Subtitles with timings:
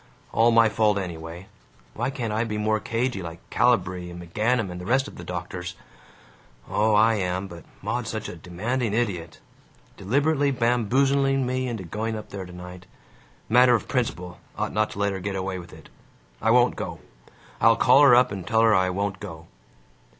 [0.31, 1.45] All my fault, anyway.
[1.93, 5.23] Why can't I be more cagey, like Calibree and McGanum and the rest of the
[5.23, 5.75] doctors?
[6.67, 9.37] Oh, I am, but Maud's such a demanding idiot.
[9.97, 12.87] Deliberately bamboozling me into going up there tonight.
[13.47, 15.87] Matter of principle: ought not to let her get away with it.
[16.41, 16.97] I won't go.
[17.61, 19.45] I'll call her up and tell her I won't go.